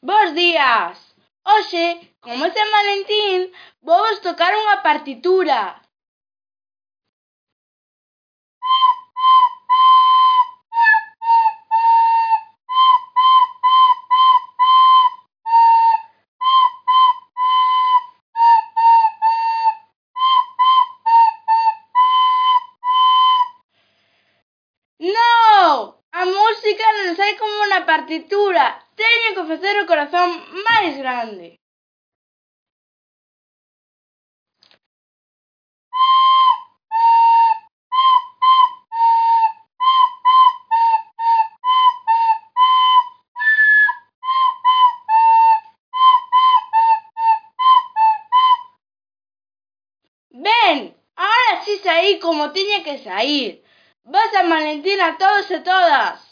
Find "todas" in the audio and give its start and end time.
55.60-56.27